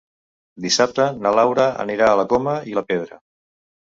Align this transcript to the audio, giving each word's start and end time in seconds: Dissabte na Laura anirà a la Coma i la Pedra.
Dissabte 0.65 1.05
na 1.25 1.33
Laura 1.39 1.67
anirà 1.85 2.09
a 2.15 2.19
la 2.21 2.25
Coma 2.33 2.57
i 2.73 2.77
la 2.79 2.87
Pedra. 2.93 3.25